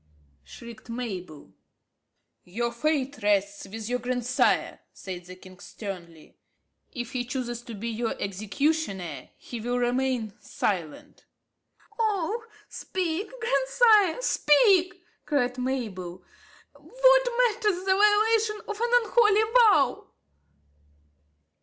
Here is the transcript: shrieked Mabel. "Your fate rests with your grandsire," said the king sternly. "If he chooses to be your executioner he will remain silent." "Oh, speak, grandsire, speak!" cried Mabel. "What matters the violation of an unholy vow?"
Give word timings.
shrieked 0.43 0.89
Mabel. 0.89 1.53
"Your 2.43 2.71
fate 2.71 3.19
rests 3.21 3.67
with 3.67 3.87
your 3.87 3.99
grandsire," 3.99 4.79
said 4.91 5.25
the 5.25 5.35
king 5.35 5.59
sternly. 5.59 6.39
"If 6.91 7.11
he 7.11 7.23
chooses 7.23 7.61
to 7.61 7.75
be 7.75 7.89
your 7.89 8.15
executioner 8.19 9.29
he 9.37 9.61
will 9.61 9.77
remain 9.77 10.33
silent." 10.39 11.25
"Oh, 11.99 12.45
speak, 12.67 13.31
grandsire, 13.39 14.19
speak!" 14.23 15.03
cried 15.27 15.59
Mabel. 15.59 16.23
"What 16.73 17.27
matters 17.45 17.83
the 17.85 17.93
violation 17.93 18.59
of 18.67 18.81
an 18.81 18.89
unholy 19.03 19.43
vow?" 19.53 20.07